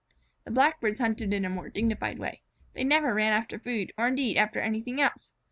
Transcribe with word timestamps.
The 0.45 0.51
Blackbirds 0.51 0.99
hunted 0.99 1.31
in 1.31 1.45
a 1.45 1.49
more 1.51 1.69
dignified 1.69 2.17
way. 2.17 2.41
They 2.73 2.83
never 2.83 3.13
ran 3.13 3.33
after 3.33 3.59
food, 3.59 3.93
or 3.99 4.07
indeed 4.07 4.35
after 4.35 4.59
anything 4.59 4.99
else. 4.99 5.33